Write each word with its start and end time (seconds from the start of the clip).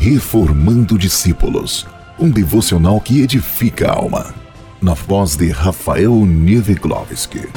Reformando 0.00 0.96
Discípulos, 0.96 1.84
um 2.20 2.30
devocional 2.30 3.00
que 3.00 3.20
edifica 3.20 3.90
a 3.90 3.96
alma. 3.96 4.32
Na 4.80 4.94
voz 4.94 5.34
de 5.34 5.50
Rafael 5.50 6.14
Nieveglovski. 6.24 7.48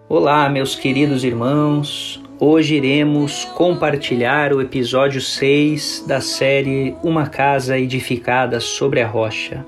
Olá, 0.07 0.47
meus 0.47 0.73
queridos 0.73 1.25
irmãos. 1.25 2.23
Hoje 2.39 2.75
iremos 2.75 3.45
compartilhar 3.45 4.53
o 4.53 4.61
episódio 4.61 5.19
6 5.19 6.03
da 6.05 6.21
série 6.21 6.95
Uma 7.01 7.25
Casa 7.25 7.79
Edificada 7.79 8.59
sobre 8.59 9.01
a 9.01 9.07
Rocha. 9.07 9.65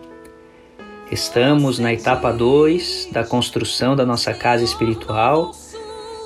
Estamos 1.12 1.80
na 1.80 1.92
etapa 1.92 2.32
2 2.32 3.10
da 3.12 3.24
construção 3.24 3.96
da 3.96 4.06
nossa 4.06 4.36
casa 4.36 4.64
espiritual 4.64 5.52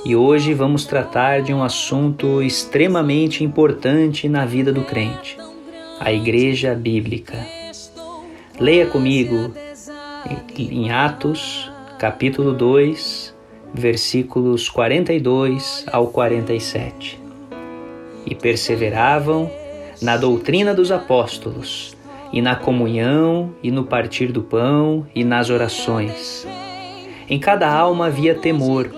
e 0.04 0.18
hoje 0.18 0.54
vamos 0.54 0.84
tratar 0.84 1.42
de 1.42 1.54
um 1.54 1.64
assunto 1.64 2.42
extremamente 2.42 3.42
importante 3.42 4.28
na 4.28 4.46
vida 4.46 4.74
do 4.74 4.84
crente: 4.84 5.38
a 5.98 6.12
Igreja 6.12 6.76
Bíblica. 6.76 7.38
Leia 8.60 8.88
comigo 8.88 9.54
em 10.58 10.92
Atos, 10.92 11.72
capítulo 11.98 12.52
2, 12.52 13.33
versículos 13.74 14.70
42 14.70 15.86
ao 15.92 16.08
47. 16.08 17.20
E 18.26 18.36
perseveravam 18.36 19.50
na 20.02 20.16
doutrina 20.16 20.74
dos 20.74 20.92
apóstolos, 20.92 21.96
e 22.32 22.42
na 22.42 22.56
comunhão, 22.56 23.54
e 23.64 23.72
no 23.72 23.84
partir 23.84 24.32
do 24.32 24.42
pão, 24.42 25.08
e 25.16 25.24
nas 25.24 25.50
orações. 25.50 26.48
Em 27.28 27.40
cada 27.40 27.72
alma 27.72 28.08
havia 28.08 28.36
temor, 28.36 28.92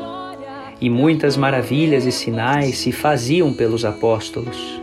e 0.81 0.89
muitas 0.89 1.38
maravilhas 1.38 2.05
e 2.05 2.11
sinais 2.11 2.78
se 2.78 2.91
faziam 2.91 3.53
pelos 3.53 3.85
apóstolos. 3.85 4.81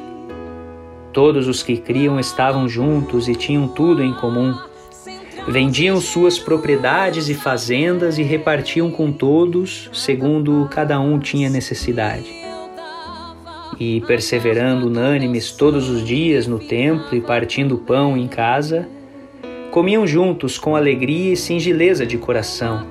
Todos 1.12 1.46
os 1.46 1.62
que 1.62 1.76
criam 1.76 2.18
estavam 2.18 2.66
juntos 2.66 3.28
e 3.28 3.34
tinham 3.34 3.68
tudo 3.68 4.02
em 4.02 4.14
comum 4.14 4.54
Vendiam 5.48 6.00
suas 6.00 6.38
propriedades 6.38 7.28
e 7.28 7.34
fazendas 7.34 8.16
e 8.16 8.22
repartiam 8.22 8.90
com 8.92 9.10
todos, 9.10 9.90
segundo 9.92 10.68
cada 10.70 11.00
um 11.00 11.18
tinha 11.18 11.50
necessidade. 11.50 12.32
E 13.78 14.00
perseverando 14.02 14.86
unânimes 14.86 15.50
todos 15.50 15.88
os 15.88 16.04
dias 16.04 16.46
no 16.46 16.60
templo 16.60 17.16
e 17.16 17.20
partindo 17.20 17.78
pão 17.78 18.16
em 18.16 18.28
casa, 18.28 18.88
comiam 19.72 20.06
juntos 20.06 20.58
com 20.58 20.76
alegria 20.76 21.32
e 21.32 21.36
singeleza 21.36 22.06
de 22.06 22.16
coração, 22.16 22.86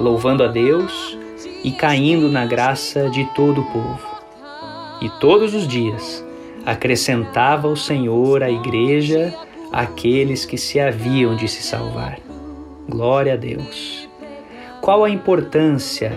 louvando 0.00 0.42
a 0.42 0.46
Deus 0.46 1.18
e 1.62 1.70
caindo 1.70 2.30
na 2.30 2.46
graça 2.46 3.10
de 3.10 3.24
todo 3.34 3.60
o 3.60 3.64
povo. 3.70 4.08
E 5.02 5.10
todos 5.20 5.54
os 5.54 5.68
dias 5.68 6.24
acrescentava 6.64 7.68
o 7.68 7.76
Senhor 7.76 8.42
à 8.42 8.50
igreja 8.50 9.34
aqueles 9.72 10.44
que 10.44 10.56
se 10.56 10.80
haviam 10.80 11.36
de 11.36 11.48
se 11.48 11.62
salvar. 11.62 12.18
Glória 12.88 13.34
a 13.34 13.36
Deus. 13.36 14.08
Qual 14.80 15.04
a 15.04 15.10
importância 15.10 16.12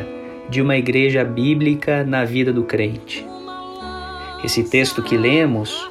de 0.50 0.62
uma 0.62 0.78
igreja 0.78 1.24
bíblica 1.24 2.04
na 2.04 2.24
vida 2.24 2.54
do 2.54 2.64
crente? 2.64 3.26
Esse 4.44 4.64
texto 4.64 5.04
que 5.04 5.18
lemos 5.18 5.90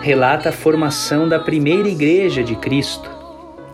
relata 0.00 0.50
a 0.50 0.52
formação 0.52 1.28
da 1.28 1.38
primeira 1.38 1.88
igreja 1.88 2.42
de 2.42 2.54
Cristo, 2.56 3.10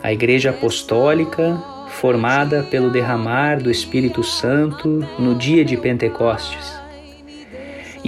a 0.03 0.13
igreja 0.13 0.51
apostólica 0.51 1.63
formada 1.89 2.63
pelo 2.70 2.91
derramar 2.91 3.61
do 3.61 3.70
Espírito 3.70 4.23
Santo 4.23 5.07
no 5.19 5.35
dia 5.35 5.64
de 5.64 5.77
Pentecostes. 5.77 6.80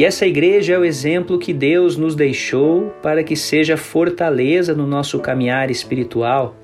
E 0.03 0.05
essa 0.05 0.27
igreja 0.27 0.75
é 0.75 0.79
o 0.79 0.85
exemplo 0.85 1.39
que 1.39 1.53
Deus 1.53 1.97
nos 1.97 2.17
deixou 2.17 2.93
para 3.01 3.23
que 3.23 3.37
seja 3.37 3.77
fortaleza 3.77 4.75
no 4.75 4.85
nosso 4.85 5.21
caminhar 5.21 5.71
espiritual, 5.71 6.57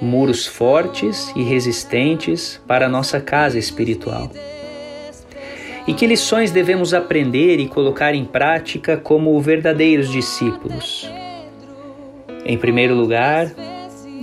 muros 0.00 0.46
fortes 0.46 1.32
e 1.34 1.42
resistentes 1.42 2.62
para 2.64 2.86
a 2.86 2.88
nossa 2.88 3.20
casa 3.20 3.58
espiritual. 3.58 4.30
E 5.88 5.92
que 5.92 6.06
lições 6.06 6.52
devemos 6.52 6.94
aprender 6.94 7.58
e 7.58 7.66
colocar 7.66 8.14
em 8.14 8.24
prática 8.24 8.96
como 8.96 9.40
verdadeiros 9.40 10.08
discípulos? 10.08 11.10
Em 12.44 12.56
primeiro 12.56 12.94
lugar, 12.94 13.52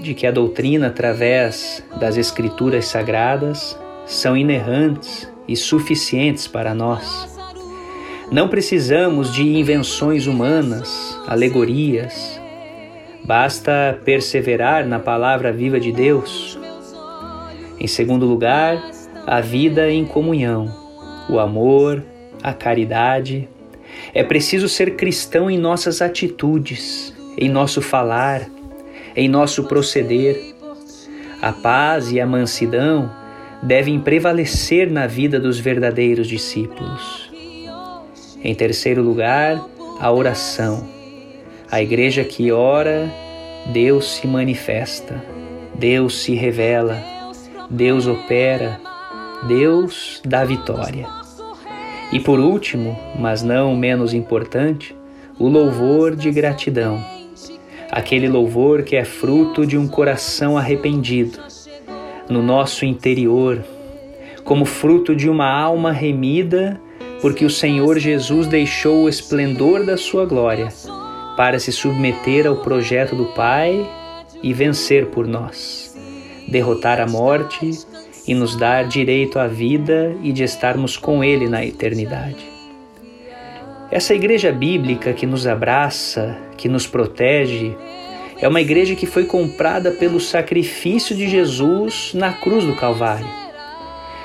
de 0.02 0.14
que 0.14 0.26
a 0.26 0.32
doutrina 0.32 0.88
através 0.88 1.84
das 2.00 2.16
Escrituras 2.16 2.86
Sagradas 2.86 3.78
são 4.06 4.38
inerrantes 4.38 5.30
e 5.46 5.58
suficientes 5.58 6.48
para 6.48 6.74
nós 6.74 7.33
não 8.34 8.48
precisamos 8.48 9.32
de 9.32 9.44
invenções 9.44 10.26
humanas, 10.26 11.16
alegorias. 11.28 12.42
Basta 13.24 14.00
perseverar 14.04 14.88
na 14.88 14.98
palavra 14.98 15.54
viva 15.54 15.80
de 15.80 15.92
Deus. 15.92 16.58
Em 17.80 17.86
segundo 17.86 18.26
lugar, 18.26 18.84
a 19.28 19.40
vida 19.40 19.88
em 19.92 20.04
comunhão, 20.04 20.68
o 21.30 21.38
amor, 21.38 22.04
a 22.42 22.52
caridade. 22.52 23.48
É 24.16 24.24
preciso 24.24 24.68
ser 24.68 24.96
cristão 24.96 25.48
em 25.48 25.60
nossas 25.60 26.02
atitudes, 26.02 27.14
em 27.38 27.48
nosso 27.48 27.84
falar, 27.84 28.50
em 29.16 29.30
nosso 29.30 29.66
proceder. 29.66 30.56
A 31.40 31.52
paz 31.52 32.12
e 32.12 32.20
a 32.20 32.26
mansidão 32.26 33.12
devem 33.62 34.00
prevalecer 34.00 34.90
na 34.90 35.06
vida 35.06 35.40
dos 35.40 35.60
verdadeiros 35.60 36.28
discípulos. 36.28 37.23
Em 38.44 38.54
terceiro 38.54 39.02
lugar, 39.02 39.64
a 40.02 40.12
oração. 40.12 40.86
A 41.72 41.81
igreja 41.81 42.26
que 42.26 42.52
ora, 42.52 43.09
Deus 43.68 44.16
se 44.16 44.28
manifesta, 44.28 45.24
Deus 45.74 46.22
se 46.22 46.36
revela, 46.36 47.02
Deus 47.70 48.06
opera, 48.06 48.81
Deus 49.48 50.22
dá 50.26 50.44
vitória. 50.44 51.08
E 52.12 52.20
por 52.20 52.38
último, 52.38 53.00
mas 53.18 53.42
não 53.42 53.78
menos 53.78 54.14
importante, 54.14 54.94
o 55.40 55.48
louvor 55.48 56.14
de 56.14 56.30
gratidão. 56.30 57.02
Aquele 57.90 58.28
louvor 58.28 58.84
que 58.84 58.98
é 58.98 59.06
fruto 59.06 59.66
de 59.66 59.78
um 59.78 59.88
coração 59.88 60.58
arrependido, 60.58 61.40
no 62.30 62.44
nosso 62.44 62.84
interior, 62.84 63.64
como 64.44 64.66
fruto 64.66 65.16
de 65.16 65.30
uma 65.30 65.50
alma 65.50 65.94
remida 65.94 66.80
porque 67.24 67.46
o 67.46 67.50
Senhor 67.50 67.98
Jesus 68.00 68.48
deixou 68.48 69.04
o 69.04 69.10
esplendor 69.10 69.86
da 69.86 69.96
sua 69.96 70.26
glória 70.26 70.68
para 71.38 71.58
se 71.58 71.72
submeter 71.72 72.46
ao 72.46 72.58
projeto 72.58 73.16
do 73.16 73.28
Pai 73.28 73.90
e 74.44 74.52
vencer 74.52 75.06
por 75.06 75.26
nós, 75.26 75.98
derrotar 76.50 77.00
a 77.00 77.08
morte 77.08 77.72
e 78.28 78.36
nos 78.36 78.58
dar 78.58 78.90
direito 78.90 79.40
à 79.40 79.48
vida 79.48 80.14
e 80.22 80.34
de 80.34 80.44
estarmos 80.44 80.98
com 80.98 81.24
Ele 81.24 81.48
na 81.48 81.66
eternidade. 81.66 82.46
Essa 83.90 84.14
igreja 84.14 84.52
bíblica 84.52 85.14
que 85.14 85.26
nos 85.26 85.48
abraça, 85.48 86.38
que 86.58 86.68
nos 86.68 86.86
protege, 86.86 87.74
é 88.38 88.50
uma 88.50 88.60
igreja 88.60 88.96
que 88.96 89.06
foi 89.06 89.24
comprada 89.24 89.92
pelo 89.92 90.20
sacrifício 90.20 91.16
de 91.16 91.30
Jesus 91.30 92.12
na 92.14 92.34
cruz 92.34 92.66
do 92.66 92.76
Calvário 92.76 93.43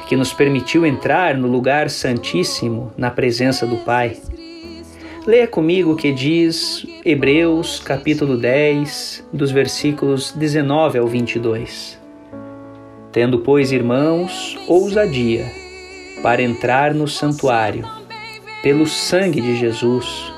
que 0.09 0.17
nos 0.17 0.33
permitiu 0.33 0.87
entrar 0.87 1.37
no 1.37 1.47
lugar 1.47 1.91
santíssimo 1.91 2.91
na 2.97 3.11
presença 3.11 3.67
do 3.67 3.77
Pai. 3.77 4.17
Leia 5.27 5.47
comigo 5.47 5.93
o 5.93 5.97
que 5.97 6.11
diz 6.11 6.87
Hebreus 7.05 7.79
capítulo 7.79 8.39
10, 8.39 9.29
dos 9.31 9.51
versículos 9.51 10.33
19 10.33 10.99
ao 10.99 11.07
22. 11.07 12.01
Tendo, 13.13 13.41
pois, 13.41 13.71
irmãos, 13.71 14.59
ousadia 14.67 15.45
para 16.23 16.41
entrar 16.41 16.95
no 16.95 17.07
santuário, 17.07 17.87
pelo 18.63 18.87
sangue 18.87 19.43
de 19.43 19.57
Jesus, 19.57 20.33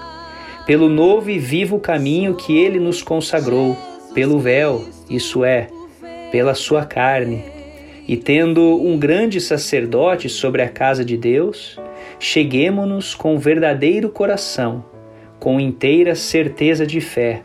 pelo 0.67 0.89
novo 0.89 1.31
e 1.31 1.39
vivo 1.39 1.79
caminho 1.79 2.35
que 2.35 2.59
ele 2.59 2.81
nos 2.81 3.03
consagrou, 3.03 3.77
pelo 4.12 4.41
véu, 4.41 4.85
isso 5.09 5.44
é, 5.44 5.69
pela 6.33 6.55
sua 6.55 6.85
carne 6.85 7.60
e 8.11 8.17
tendo 8.17 8.61
um 8.85 8.99
grande 8.99 9.41
sacerdote 9.41 10.29
sobre 10.29 10.62
a 10.62 10.69
casa 10.69 11.05
de 11.05 11.17
Deus, 11.17 11.79
cheguemo-nos 12.19 13.15
com 13.15 13.39
verdadeiro 13.39 14.09
coração, 14.09 14.85
com 15.39 15.61
inteira 15.61 16.17
certeza 16.17 16.85
de 16.85 17.01
fé, 17.01 17.43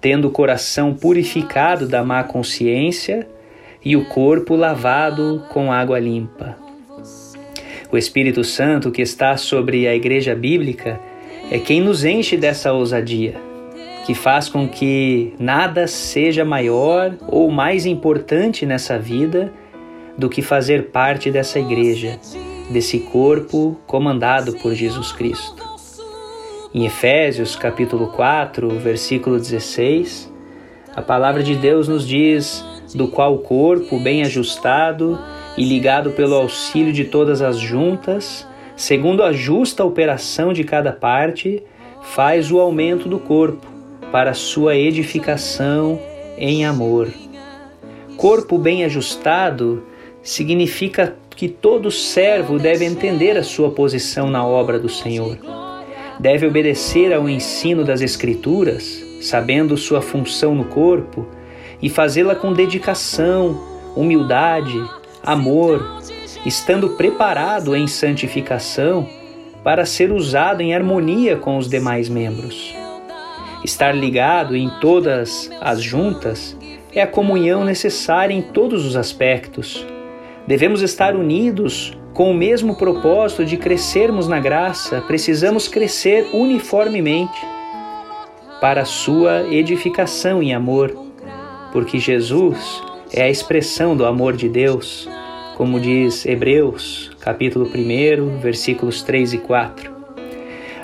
tendo 0.00 0.26
o 0.26 0.30
coração 0.32 0.92
purificado 0.94 1.86
da 1.86 2.02
má 2.02 2.24
consciência 2.24 3.28
e 3.84 3.96
o 3.96 4.04
corpo 4.06 4.56
lavado 4.56 5.44
com 5.50 5.70
água 5.70 6.00
limpa. 6.00 6.56
O 7.92 7.96
Espírito 7.96 8.42
Santo 8.42 8.90
que 8.90 9.00
está 9.00 9.36
sobre 9.36 9.86
a 9.86 9.94
igreja 9.94 10.34
bíblica 10.34 10.98
é 11.52 11.60
quem 11.60 11.80
nos 11.80 12.04
enche 12.04 12.36
dessa 12.36 12.72
ousadia. 12.72 13.36
que 14.04 14.12
faz 14.12 14.50
com 14.50 14.68
que 14.68 15.32
nada 15.38 15.86
seja 15.86 16.44
maior 16.44 17.14
ou 17.26 17.50
mais 17.50 17.86
importante 17.86 18.66
nessa 18.66 18.98
vida 18.98 19.50
do 20.16 20.28
que 20.28 20.42
fazer 20.42 20.90
parte 20.90 21.30
dessa 21.30 21.58
igreja, 21.58 22.18
desse 22.70 23.00
corpo 23.00 23.76
comandado 23.86 24.54
por 24.54 24.74
Jesus 24.74 25.12
Cristo. 25.12 25.62
Em 26.72 26.86
Efésios 26.86 27.54
capítulo 27.56 28.08
4, 28.08 28.68
versículo 28.78 29.38
16, 29.38 30.32
a 30.94 31.02
palavra 31.02 31.42
de 31.42 31.54
Deus 31.54 31.88
nos 31.88 32.06
diz: 32.06 32.64
do 32.94 33.08
qual 33.08 33.34
o 33.34 33.38
corpo, 33.38 33.98
bem 33.98 34.22
ajustado 34.22 35.18
e 35.56 35.64
ligado 35.64 36.12
pelo 36.12 36.34
auxílio 36.34 36.92
de 36.92 37.04
todas 37.04 37.42
as 37.42 37.58
juntas, 37.58 38.46
segundo 38.76 39.22
a 39.22 39.32
justa 39.32 39.84
operação 39.84 40.52
de 40.52 40.64
cada 40.64 40.92
parte, 40.92 41.62
faz 42.02 42.50
o 42.50 42.60
aumento 42.60 43.08
do 43.08 43.18
corpo 43.18 43.66
para 44.12 44.34
sua 44.34 44.76
edificação 44.76 45.98
em 46.36 46.64
amor. 46.64 47.08
Corpo 48.16 48.56
bem 48.56 48.84
ajustado 48.84 49.82
significa 50.24 51.14
que 51.36 51.48
todo 51.48 51.90
servo 51.90 52.58
deve 52.58 52.84
entender 52.84 53.36
a 53.36 53.42
sua 53.42 53.70
posição 53.70 54.30
na 54.30 54.44
obra 54.44 54.78
do 54.78 54.88
Senhor. 54.88 55.38
Deve 56.18 56.46
obedecer 56.46 57.12
ao 57.12 57.28
ensino 57.28 57.84
das 57.84 58.00
Escrituras, 58.00 59.04
sabendo 59.20 59.76
sua 59.76 60.00
função 60.00 60.54
no 60.54 60.64
corpo, 60.64 61.26
e 61.82 61.90
fazê-la 61.90 62.34
com 62.34 62.52
dedicação, 62.52 63.60
humildade, 63.94 64.82
amor, 65.22 66.00
estando 66.46 66.90
preparado 66.90 67.76
em 67.76 67.86
santificação 67.86 69.06
para 69.62 69.84
ser 69.84 70.12
usado 70.12 70.62
em 70.62 70.74
harmonia 70.74 71.36
com 71.36 71.58
os 71.58 71.68
demais 71.68 72.08
membros. 72.08 72.74
Estar 73.62 73.92
ligado 73.92 74.56
em 74.56 74.70
todas 74.80 75.50
as 75.60 75.82
juntas 75.82 76.56
é 76.92 77.02
a 77.02 77.06
comunhão 77.06 77.64
necessária 77.64 78.32
em 78.32 78.42
todos 78.42 78.86
os 78.86 78.94
aspectos. 78.94 79.84
Devemos 80.46 80.82
estar 80.82 81.16
unidos 81.16 81.96
com 82.12 82.30
o 82.30 82.34
mesmo 82.34 82.76
propósito 82.76 83.44
de 83.44 83.56
crescermos 83.56 84.28
na 84.28 84.38
graça, 84.38 85.00
precisamos 85.02 85.66
crescer 85.66 86.28
uniformemente 86.32 87.44
para 88.60 88.82
a 88.82 88.84
sua 88.84 89.42
edificação 89.52 90.42
em 90.42 90.54
amor, 90.54 90.96
porque 91.72 91.98
Jesus 91.98 92.82
é 93.12 93.22
a 93.22 93.30
expressão 93.30 93.96
do 93.96 94.04
amor 94.04 94.36
de 94.36 94.48
Deus 94.48 95.08
como 95.56 95.78
diz 95.78 96.26
Hebreus, 96.26 97.12
capítulo 97.20 97.66
1, 97.66 98.38
versículos 98.38 99.02
3 99.02 99.34
e 99.34 99.38
4. 99.38 99.94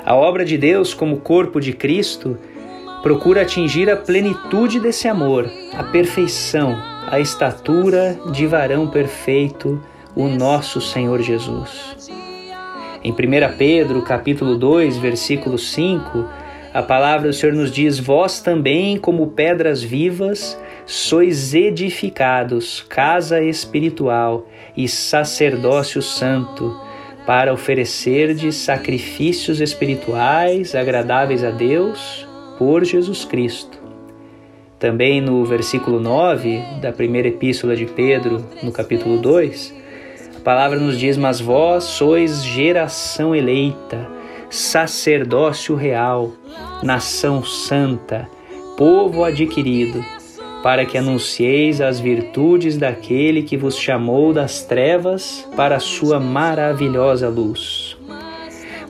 A 0.05 0.15
obra 0.15 0.45
de 0.45 0.57
Deus, 0.57 0.93
como 0.93 1.17
corpo 1.17 1.59
de 1.59 1.73
Cristo, 1.73 2.37
procura 3.03 3.41
atingir 3.41 3.89
a 3.89 3.97
plenitude 3.97 4.79
desse 4.79 5.07
amor, 5.07 5.49
a 5.73 5.83
perfeição, 5.83 6.77
a 7.11 7.19
estatura 7.19 8.17
de 8.31 8.47
varão 8.47 8.87
perfeito, 8.87 9.81
o 10.15 10.29
nosso 10.29 10.79
Senhor 10.79 11.21
Jesus. 11.21 12.09
Em 13.03 13.11
1 13.11 13.15
Pedro, 13.57 14.01
capítulo 14.01 14.55
2, 14.55 14.97
versículo 14.97 15.57
5, 15.57 16.25
a 16.73 16.81
palavra 16.81 17.27
do 17.27 17.33
Senhor 17.33 17.53
nos 17.53 17.69
diz: 17.69 17.99
Vós 17.99 18.39
também, 18.39 18.97
como 18.97 19.27
pedras 19.27 19.83
vivas, 19.83 20.57
sois 20.85 21.53
edificados, 21.53 22.79
casa 22.87 23.41
espiritual 23.41 24.47
e 24.77 24.87
sacerdócio 24.87 26.01
santo, 26.01 26.73
para 27.25 27.51
oferecerdes 27.51 28.55
sacrifícios 28.55 29.59
espirituais 29.59 30.75
agradáveis 30.75 31.43
a 31.43 31.51
Deus 31.51 32.25
por 32.57 32.85
Jesus 32.85 33.25
Cristo. 33.25 33.80
Também 34.81 35.21
no 35.21 35.45
versículo 35.45 35.99
9 35.99 36.59
da 36.81 36.91
primeira 36.91 37.27
epístola 37.27 37.75
de 37.75 37.85
Pedro, 37.85 38.43
no 38.63 38.71
capítulo 38.71 39.19
2, 39.19 39.75
a 40.37 40.39
palavra 40.39 40.79
nos 40.79 40.97
diz: 40.97 41.17
Mas 41.17 41.39
vós 41.39 41.83
sois 41.83 42.43
geração 42.43 43.35
eleita, 43.35 44.09
sacerdócio 44.49 45.75
real, 45.75 46.31
nação 46.81 47.43
santa, 47.43 48.27
povo 48.75 49.23
adquirido 49.23 50.03
para 50.63 50.83
que 50.83 50.97
anuncieis 50.97 51.79
as 51.79 51.99
virtudes 51.99 52.75
daquele 52.75 53.43
que 53.43 53.57
vos 53.57 53.77
chamou 53.77 54.33
das 54.33 54.63
trevas 54.63 55.47
para 55.55 55.75
a 55.75 55.79
sua 55.79 56.19
maravilhosa 56.19 57.29
luz. 57.29 57.97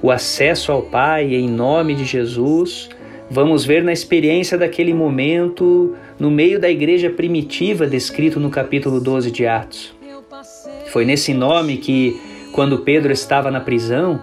O 0.01 0.09
acesso 0.09 0.71
ao 0.71 0.81
Pai 0.81 1.33
em 1.33 1.49
nome 1.49 1.95
de 1.95 2.05
Jesus, 2.05 2.89
vamos 3.31 3.63
ver 3.63 3.81
na 3.81 3.93
experiência 3.93 4.57
daquele 4.57 4.93
momento 4.93 5.95
no 6.19 6.29
meio 6.29 6.59
da 6.59 6.69
igreja 6.69 7.09
primitiva 7.09 7.87
descrito 7.87 8.41
no 8.41 8.49
capítulo 8.49 8.99
12 8.99 9.31
de 9.31 9.47
Atos. 9.47 9.95
Foi 10.87 11.05
nesse 11.05 11.33
nome 11.33 11.77
que, 11.77 12.19
quando 12.51 12.79
Pedro 12.79 13.13
estava 13.13 13.49
na 13.49 13.61
prisão, 13.61 14.21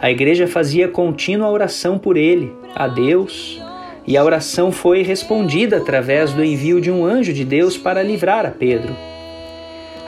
a 0.00 0.10
igreja 0.10 0.46
fazia 0.46 0.88
contínua 0.88 1.50
oração 1.50 1.98
por 1.98 2.16
ele, 2.16 2.50
a 2.74 2.88
Deus, 2.88 3.60
e 4.06 4.16
a 4.16 4.24
oração 4.24 4.72
foi 4.72 5.02
respondida 5.02 5.76
através 5.76 6.32
do 6.32 6.42
envio 6.42 6.80
de 6.80 6.90
um 6.90 7.04
anjo 7.04 7.34
de 7.34 7.44
Deus 7.44 7.76
para 7.76 8.02
livrar 8.02 8.46
a 8.46 8.50
Pedro. 8.50 8.96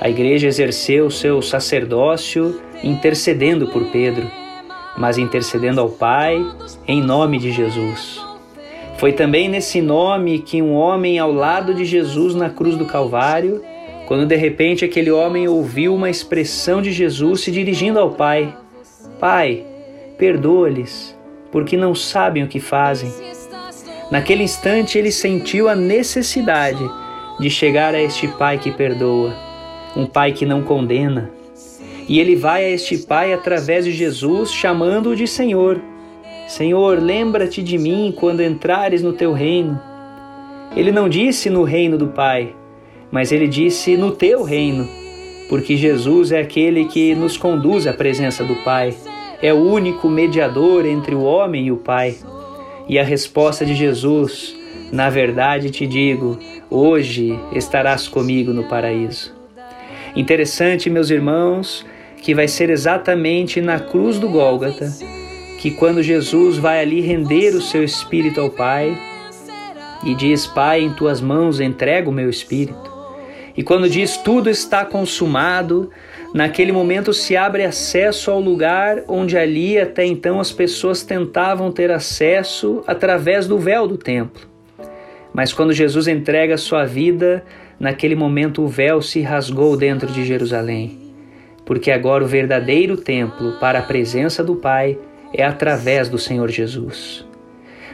A 0.01 0.09
igreja 0.09 0.47
exerceu 0.47 1.11
seu 1.11 1.43
sacerdócio 1.43 2.59
intercedendo 2.83 3.67
por 3.67 3.85
Pedro, 3.91 4.27
mas 4.97 5.19
intercedendo 5.19 5.83
ao 5.83 5.91
Pai 5.91 6.43
em 6.87 7.03
nome 7.03 7.39
de 7.39 7.53
Jesus. 7.53 8.28
Foi 8.99 9.13
também 9.13 9.49
nesse 9.49 9.81
nome 9.81 10.41
que 10.41 10.61
um 10.61 10.75
homem 10.75 11.21
ao 11.21 11.33
lado 11.33 11.73
de 11.73 11.85
Jesus 11.85 12.35
na 12.35 12.51
cruz 12.51 12.77
do 12.77 12.85
Calvário, 12.85 13.63
quando 14.09 14.27
de 14.27 14.35
repente 14.35 14.85
aquele 14.85 15.11
homem 15.11 15.47
ouviu 15.47 15.95
uma 15.95 16.11
expressão 16.11 16.83
de 16.83 16.91
Jesus 16.91 17.43
se 17.43 17.53
dirigindo 17.53 18.01
ao 18.01 18.11
Pai: 18.11 18.53
Pai, 19.21 19.65
perdoa-lhes, 20.19 21.17
porque 21.53 21.77
não 21.77 21.95
sabem 21.95 22.43
o 22.43 22.49
que 22.49 22.59
fazem. 22.59 23.13
Naquele 24.11 24.43
instante 24.43 24.99
ele 24.99 25.13
sentiu 25.13 25.69
a 25.69 25.77
necessidade 25.77 26.83
de 27.39 27.49
chegar 27.49 27.95
a 27.95 28.03
este 28.03 28.27
Pai 28.27 28.59
que 28.59 28.73
perdoa, 28.73 29.33
um 29.97 30.07
Pai 30.07 30.33
que 30.33 30.45
não 30.45 30.63
condena. 30.63 31.31
E 32.09 32.19
ele 32.19 32.35
vai 32.35 32.65
a 32.65 32.71
este 32.71 32.99
Pai 32.99 33.33
através 33.33 33.85
de 33.85 33.93
Jesus, 33.93 34.51
chamando-o 34.53 35.15
de 35.15 35.29
Senhor. 35.29 35.81
Senhor, 36.49 36.99
lembra-te 36.99 37.63
de 37.63 37.77
mim 37.77 38.11
quando 38.17 38.43
entrares 38.43 39.03
no 39.03 39.13
teu 39.13 39.35
reino. 39.35 39.79
Ele 40.75 40.91
não 40.91 41.07
disse 41.07 41.51
no 41.51 41.63
reino 41.63 41.99
do 41.99 42.09
Pai, 42.09 42.55
mas 43.13 43.31
ele 43.31 43.47
disse 43.47 43.99
no 43.99 44.13
teu 44.13 44.43
reino, 44.45 44.89
porque 45.51 45.77
Jesus 45.77 46.33
é 46.33 46.41
aquele 46.41 46.87
que 46.87 47.15
nos 47.15 47.37
conduz 47.37 47.87
à 47.87 47.93
presença 47.93 48.45
do 48.45 48.57
Pai, 48.65 48.97
é 49.43 49.53
o 49.53 49.59
único 49.59 50.09
mediador 50.09 50.87
entre 50.87 51.15
o 51.15 51.23
homem 51.23 51.67
e 51.67 51.71
o 51.71 51.77
Pai. 51.77 52.17
E 52.89 52.99
a 52.99 53.05
resposta 53.05 53.67
de 53.67 53.75
Jesus: 53.75 54.57
Na 54.91 55.11
verdade 55.11 55.69
te 55.69 55.87
digo, 55.87 56.39
hoje 56.71 57.39
estarás 57.53 58.09
comigo 58.09 58.55
no 58.55 58.65
paraíso. 58.65 59.35
Interessante, 60.17 60.89
meus 60.89 61.11
irmãos, 61.11 61.85
que 62.23 62.35
vai 62.35 62.49
ser 62.49 62.71
exatamente 62.71 63.61
na 63.61 63.79
cruz 63.79 64.19
do 64.19 64.31
Gólgota 64.31 64.91
que, 65.59 65.71
quando 65.71 66.03
Jesus 66.03 66.57
vai 66.57 66.81
ali 66.81 67.01
render 67.01 67.51
o 67.51 67.61
seu 67.61 67.85
espírito 67.85 68.41
ao 68.41 68.49
Pai 68.49 68.97
e 70.05 70.15
diz: 70.15 70.47
Pai, 70.47 70.81
em 70.81 70.95
tuas 70.95 71.21
mãos 71.21 71.61
entrego 71.61 72.11
o 72.11 72.15
meu 72.15 72.31
espírito. 72.31 72.97
E 73.57 73.63
quando 73.63 73.91
diz 73.91 74.17
tudo 74.17 74.49
está 74.49 74.85
consumado, 74.85 75.91
Naquele 76.35 76.73
momento 76.73 77.15
se 77.15 77.37
abre 77.37 77.65
acesso 77.65 78.31
ao 78.31 78.39
lugar 78.39 79.03
onde 79.09 79.37
ali 79.37 79.79
até 79.79 80.05
então 80.05 80.39
as 80.39 80.53
pessoas 80.53 81.03
tentavam 81.03 81.73
ter 81.73 81.91
acesso 81.91 82.83
através 82.87 83.47
do 83.47 83.59
véu 83.59 83.89
do 83.89 83.97
templo. 83.97 84.47
Mas 85.33 85.53
quando 85.55 85.73
Jesus 85.73 86.07
entrega 86.07 86.59
sua 86.59 86.85
vida, 86.85 87.43
naquele 87.81 88.15
momento 88.15 88.63
o 88.63 88.69
véu 88.69 89.01
se 89.01 89.23
rasgou 89.23 89.75
dentro 89.75 90.09
de 90.09 90.25
Jerusalém, 90.25 90.99
porque 91.65 91.91
agora 91.91 92.23
o 92.23 92.29
verdadeiro 92.29 92.97
templo 92.97 93.59
para 93.59 93.79
a 93.79 93.83
presença 93.83 94.45
do 94.45 94.57
Pai 94.57 94.99
é 95.33 95.45
através 95.45 96.09
do 96.09 96.19
Senhor 96.19 96.51
Jesus. 96.51 97.27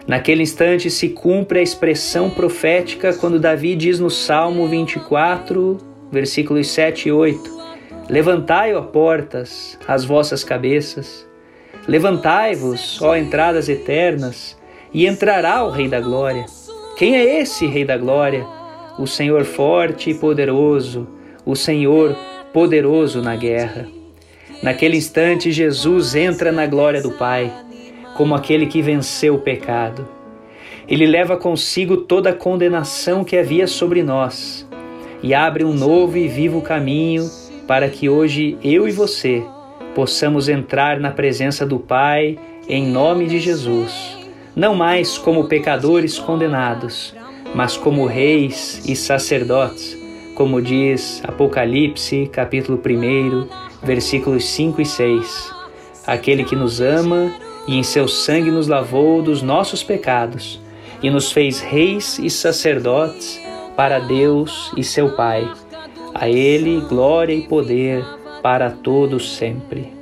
Naquele 0.06 0.42
instante 0.42 0.90
se 0.90 1.08
cumpre 1.08 1.58
a 1.58 1.62
expressão 1.62 2.28
profética 2.28 3.14
quando 3.14 3.40
Davi 3.40 3.74
diz 3.74 3.98
no 3.98 4.10
Salmo 4.10 4.66
24, 4.68 5.78
versículos 6.12 6.68
7 6.68 7.08
e 7.08 7.12
8: 7.12 7.50
Levantai, 8.08 8.74
ó 8.74 8.82
portas, 8.82 9.78
as 9.88 10.04
vossas 10.04 10.44
cabeças. 10.44 11.26
Levantai-vos, 11.88 13.00
ó 13.00 13.16
entradas 13.16 13.68
eternas, 13.68 14.58
e 14.92 15.06
entrará 15.06 15.64
o 15.64 15.70
Rei 15.70 15.88
da 15.88 16.00
Glória. 16.00 16.44
Quem 16.96 17.16
é 17.16 17.40
esse 17.40 17.66
Rei 17.66 17.84
da 17.84 17.96
Glória? 17.96 18.46
O 18.98 19.06
Senhor 19.06 19.44
forte 19.44 20.10
e 20.10 20.14
poderoso, 20.14 21.08
o 21.44 21.56
Senhor 21.56 22.14
poderoso 22.52 23.20
na 23.20 23.34
guerra. 23.34 23.88
Naquele 24.64 24.96
instante, 24.96 25.52
Jesus 25.52 26.14
entra 26.14 26.50
na 26.50 26.64
glória 26.64 27.02
do 27.02 27.10
Pai, 27.10 27.52
como 28.16 28.34
aquele 28.34 28.64
que 28.64 28.80
venceu 28.80 29.34
o 29.34 29.38
pecado. 29.38 30.08
Ele 30.88 31.04
leva 31.04 31.36
consigo 31.36 31.98
toda 31.98 32.30
a 32.30 32.34
condenação 32.34 33.24
que 33.24 33.36
havia 33.36 33.66
sobre 33.66 34.02
nós 34.02 34.66
e 35.22 35.34
abre 35.34 35.64
um 35.64 35.74
novo 35.74 36.16
e 36.16 36.26
vivo 36.28 36.62
caminho 36.62 37.30
para 37.66 37.90
que 37.90 38.08
hoje 38.08 38.56
eu 38.64 38.88
e 38.88 38.90
você 38.90 39.44
possamos 39.94 40.48
entrar 40.48 40.98
na 40.98 41.10
presença 41.10 41.66
do 41.66 41.78
Pai 41.78 42.38
em 42.66 42.86
nome 42.86 43.26
de 43.26 43.38
Jesus, 43.40 44.16
não 44.56 44.74
mais 44.74 45.18
como 45.18 45.44
pecadores 45.44 46.18
condenados, 46.18 47.14
mas 47.54 47.76
como 47.76 48.06
reis 48.06 48.82
e 48.88 48.96
sacerdotes, 48.96 49.94
como 50.34 50.62
diz 50.62 51.20
Apocalipse, 51.22 52.30
capítulo 52.32 52.80
1, 52.82 53.73
versículos 53.84 54.44
5 54.46 54.80
e 54.80 54.86
6. 54.86 55.52
Aquele 56.06 56.44
que 56.44 56.56
nos 56.56 56.80
ama 56.80 57.32
e 57.66 57.76
em 57.76 57.82
seu 57.82 58.08
sangue 58.08 58.50
nos 58.50 58.68
lavou 58.68 59.22
dos 59.22 59.42
nossos 59.42 59.82
pecados 59.82 60.60
e 61.02 61.10
nos 61.10 61.30
fez 61.30 61.60
reis 61.60 62.18
e 62.18 62.30
sacerdotes 62.30 63.40
para 63.76 63.98
Deus 63.98 64.72
e 64.76 64.82
seu 64.82 65.14
Pai. 65.14 65.48
A 66.14 66.28
Ele 66.28 66.80
glória 66.80 67.34
e 67.34 67.42
poder 67.42 68.04
para 68.42 68.70
todos 68.70 69.36
sempre. 69.36 69.92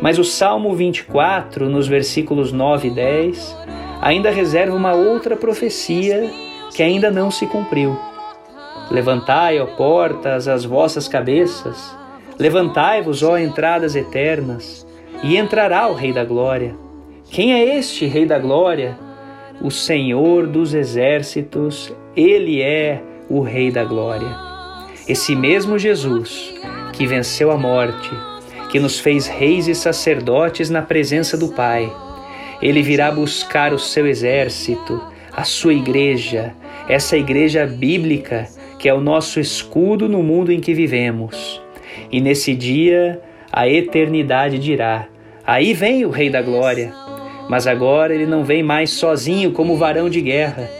Mas 0.00 0.18
o 0.18 0.24
Salmo 0.24 0.74
24, 0.74 1.68
nos 1.68 1.86
versículos 1.86 2.52
9 2.52 2.88
e 2.88 2.90
10, 2.90 3.56
ainda 4.00 4.30
reserva 4.30 4.74
uma 4.74 4.94
outra 4.94 5.36
profecia 5.36 6.28
que 6.74 6.82
ainda 6.82 7.10
não 7.10 7.30
se 7.30 7.46
cumpriu. 7.46 7.96
Levantai, 8.90 9.60
ó 9.60 9.66
portas, 9.66 10.48
as 10.48 10.64
vossas 10.64 11.06
cabeças, 11.06 11.96
levantai-vos, 12.42 13.22
ó 13.22 13.38
entradas 13.38 13.94
eternas, 13.94 14.84
e 15.22 15.36
entrará 15.36 15.86
o 15.86 15.94
Rei 15.94 16.12
da 16.12 16.24
Glória. 16.24 16.74
Quem 17.30 17.54
é 17.54 17.78
este 17.78 18.04
Rei 18.04 18.26
da 18.26 18.36
Glória? 18.36 18.98
O 19.60 19.70
Senhor 19.70 20.48
dos 20.48 20.74
Exércitos, 20.74 21.94
ele 22.16 22.60
é 22.60 23.00
o 23.30 23.42
Rei 23.42 23.70
da 23.70 23.84
Glória. 23.84 24.26
Esse 25.06 25.36
mesmo 25.36 25.78
Jesus 25.78 26.52
que 26.92 27.06
venceu 27.06 27.52
a 27.52 27.56
morte, 27.56 28.10
que 28.70 28.80
nos 28.80 28.98
fez 28.98 29.28
reis 29.28 29.68
e 29.68 29.74
sacerdotes 29.76 30.68
na 30.68 30.82
presença 30.82 31.38
do 31.38 31.46
Pai, 31.46 31.92
ele 32.60 32.82
virá 32.82 33.12
buscar 33.12 33.72
o 33.72 33.78
seu 33.78 34.04
exército, 34.04 35.00
a 35.32 35.44
sua 35.44 35.74
igreja, 35.74 36.52
essa 36.88 37.16
igreja 37.16 37.64
bíblica 37.64 38.48
que 38.80 38.88
é 38.88 38.94
o 38.94 39.00
nosso 39.00 39.38
escudo 39.38 40.08
no 40.08 40.24
mundo 40.24 40.50
em 40.50 40.58
que 40.58 40.74
vivemos. 40.74 41.62
E 42.12 42.20
nesse 42.20 42.54
dia 42.54 43.20
a 43.50 43.66
eternidade 43.66 44.58
dirá: 44.58 45.08
Aí 45.46 45.72
vem 45.72 46.04
o 46.04 46.10
Rei 46.10 46.28
da 46.28 46.42
Glória. 46.42 46.92
Mas 47.48 47.66
agora 47.66 48.14
ele 48.14 48.26
não 48.26 48.44
vem 48.44 48.62
mais 48.62 48.90
sozinho 48.90 49.52
como 49.52 49.76
varão 49.76 50.08
de 50.08 50.20
guerra, 50.20 50.70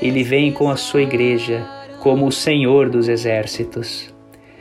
ele 0.00 0.22
vem 0.22 0.52
com 0.52 0.70
a 0.70 0.76
sua 0.76 1.02
igreja, 1.02 1.66
como 2.00 2.26
o 2.26 2.32
Senhor 2.32 2.88
dos 2.88 3.08
exércitos. 3.08 4.12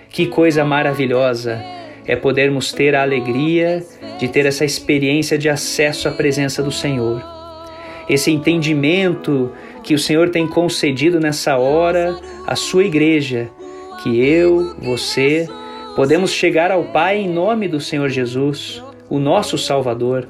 Que 0.10 0.26
coisa 0.26 0.66
maravilhosa 0.66 1.62
é 2.06 2.16
podermos 2.16 2.74
ter 2.74 2.96
a 2.96 3.04
alegria 3.04 3.84
de 4.20 4.28
ter 4.28 4.46
essa 4.46 4.66
experiência 4.66 5.38
de 5.38 5.48
acesso 5.48 6.10
à 6.10 6.12
presença 6.12 6.62
do 6.62 6.72
Senhor. 6.72 7.24
Esse 8.10 8.32
entendimento 8.32 9.52
que 9.84 9.94
o 9.94 10.00
Senhor 10.00 10.30
tem 10.30 10.48
concedido 10.48 11.20
nessa 11.20 11.58
hora 11.58 12.18
à 12.46 12.56
sua 12.56 12.84
igreja, 12.84 13.50
que 14.04 14.20
eu, 14.20 14.76
você, 14.80 15.48
podemos 15.96 16.32
chegar 16.32 16.72
ao 16.72 16.86
Pai 16.86 17.18
em 17.18 17.30
nome 17.30 17.68
do 17.68 17.80
Senhor 17.80 18.10
Jesus, 18.10 18.84
o 19.10 19.20
nosso 19.20 19.58
Salvador, 19.58 20.28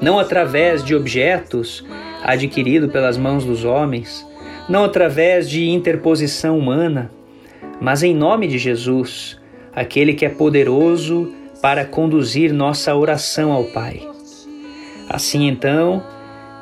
não 0.00 0.18
através 0.18 0.84
de 0.84 0.94
objetos 0.94 1.84
adquiridos 2.22 2.90
pelas 2.92 3.16
mãos 3.16 3.44
dos 3.44 3.64
homens, 3.64 4.26
não 4.68 4.84
através 4.84 5.48
de 5.48 5.68
interposição 5.68 6.58
humana, 6.58 7.10
mas 7.80 8.02
em 8.02 8.14
nome 8.14 8.46
de 8.46 8.58
Jesus, 8.58 9.40
aquele 9.74 10.14
que 10.14 10.24
é 10.24 10.28
poderoso 10.28 11.32
para 11.60 11.84
conduzir 11.84 12.52
nossa 12.52 12.94
oração 12.94 13.52
ao 13.52 13.64
Pai. 13.64 14.08
Assim 15.08 15.48
então, 15.48 16.02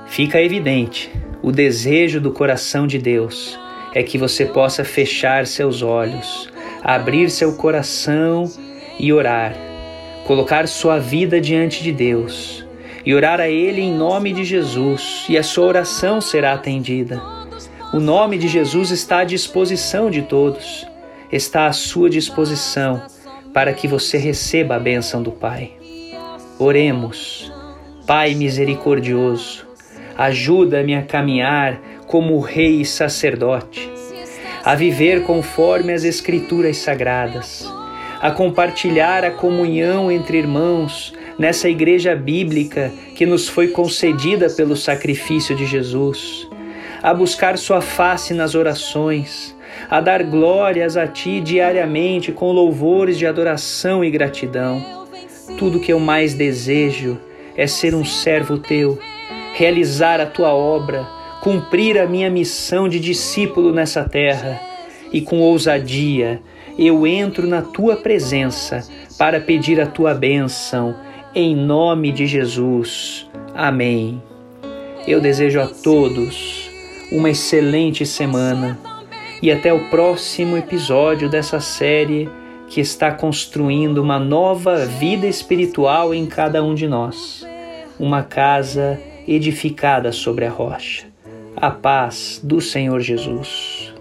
fica 0.07 0.41
evidente 0.41 1.11
o 1.43 1.51
desejo 1.51 2.21
do 2.21 2.31
coração 2.33 2.87
de 2.87 2.99
Deus 2.99 3.59
é 3.95 4.03
que 4.03 4.19
você 4.19 4.45
possa 4.45 4.85
fechar 4.85 5.47
seus 5.47 5.83
olhos, 5.83 6.51
abrir 6.83 7.31
seu 7.31 7.55
coração 7.55 8.51
e 8.99 9.13
orar, 9.13 9.55
colocar 10.27 10.67
sua 10.69 10.99
vida 10.99 11.41
diante 11.41 11.83
de 11.83 11.93
Deus 11.93 12.65
e 13.05 13.15
orar 13.15 13.41
a 13.41 13.49
Ele 13.49 13.81
em 13.81 13.93
nome 13.93 14.33
de 14.33 14.45
Jesus, 14.45 15.25
e 15.29 15.39
a 15.39 15.43
sua 15.43 15.67
oração 15.67 16.21
será 16.21 16.53
atendida. 16.53 17.21
O 17.93 17.99
nome 17.99 18.39
de 18.39 18.47
Jesus 18.47 18.91
está 18.91 19.21
à 19.21 19.25
disposição 19.25 20.11
de 20.11 20.23
todos, 20.23 20.87
está 21.33 21.67
à 21.67 21.73
sua 21.73 22.11
disposição 22.11 23.03
para 23.53 23.73
que 23.73 23.89
você 23.89 24.17
receba 24.17 24.77
a 24.77 24.79
bênção 24.79 25.23
do 25.23 25.33
Pai. 25.33 25.73
Oremos, 26.59 27.51
Pai 28.07 28.35
misericordioso, 28.35 29.67
ajuda-me 30.17 30.95
a 30.95 31.03
caminhar 31.03 31.81
como 32.07 32.39
rei 32.39 32.83
e 32.83 32.85
sacerdote, 32.85 33.90
a 34.71 34.77
viver 34.77 35.25
conforme 35.25 35.93
as 35.93 36.05
Escrituras 36.05 36.77
sagradas, 36.77 37.69
a 38.21 38.31
compartilhar 38.31 39.25
a 39.25 39.31
comunhão 39.33 40.13
entre 40.13 40.39
irmãos 40.39 41.13
nessa 41.37 41.69
igreja 41.69 42.15
bíblica 42.15 42.93
que 43.17 43.27
nos 43.27 43.49
foi 43.49 43.67
concedida 43.67 44.49
pelo 44.49 44.77
sacrifício 44.77 45.57
de 45.57 45.67
Jesus, 45.67 46.49
a 47.03 47.13
buscar 47.13 47.59
Sua 47.59 47.81
face 47.81 48.33
nas 48.33 48.55
orações, 48.55 49.57
a 49.91 50.01
dar 50.01 50.23
glórias 50.23 50.97
a 50.97 51.05
Ti 51.05 51.41
diariamente 51.41 52.31
com 52.31 52.53
louvores 52.53 53.19
de 53.19 53.27
adoração 53.27 54.05
e 54.05 54.11
gratidão. 54.11 54.81
Tudo 55.59 55.81
que 55.81 55.93
eu 55.93 55.99
mais 55.99 56.33
desejo 56.33 57.19
é 57.57 57.67
ser 57.67 57.93
um 57.93 58.05
servo 58.05 58.57
Teu 58.57 58.97
realizar 59.53 60.21
a 60.21 60.27
tua 60.27 60.55
obra, 60.55 61.05
cumprir 61.41 61.99
a 61.99 62.07
minha 62.07 62.31
missão 62.31 62.89
de 62.89 63.01
discípulo 63.01 63.73
nessa 63.73 64.05
terra. 64.05 64.61
E 65.13 65.21
com 65.21 65.41
ousadia 65.41 66.41
eu 66.79 67.07
entro 67.07 67.47
na 67.47 67.63
tua 67.63 67.97
presença 67.97 68.87
para 69.19 69.41
pedir 69.41 69.81
a 69.81 69.87
tua 69.87 70.15
bênção, 70.15 70.95
em 71.35 71.55
nome 71.55 72.13
de 72.13 72.27
Jesus. 72.27 73.29
Amém. 73.55 74.23
Eu 75.07 75.21
desejo 75.21 75.61
a 75.61 75.67
todos 75.67 76.71
uma 77.11 77.31
excelente 77.31 78.07
semana 78.07 78.79
e 79.43 79.51
até 79.51 79.73
o 79.73 79.91
próximo 79.91 80.57
episódio 80.57 81.29
dessa 81.29 81.61
série 81.61 82.29
que 82.69 82.81
está 82.81 83.11
construindo 83.11 83.99
uma 83.99 84.19
nova 84.19 84.87
vida 84.87 85.27
espiritual 85.27 86.15
em 86.15 86.25
cada 86.27 86.63
um 86.63 86.75
de 86.75 86.87
nós. 86.87 87.47
Uma 87.99 88.23
casa 88.23 88.99
edificada 89.27 90.13
sobre 90.13 90.45
a 90.45 90.51
rocha. 90.51 91.10
A 91.63 91.71
paz 91.71 92.41
do 92.43 92.59
Senhor 92.59 92.99
Jesus. 93.01 93.93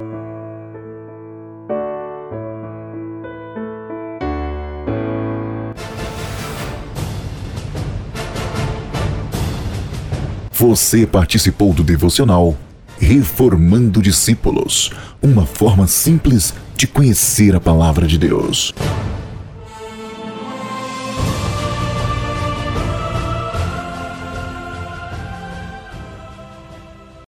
Você 10.54 11.06
participou 11.06 11.74
do 11.74 11.84
devocional 11.84 12.56
Reformando 12.98 14.02
Discípulos 14.02 14.94
uma 15.22 15.46
forma 15.46 15.86
simples 15.86 16.54
de 16.78 16.88
conhecer 16.88 17.58
a 17.58 17.60
palavra 17.60 18.08
de 18.08 18.18
Deus. 18.18 18.74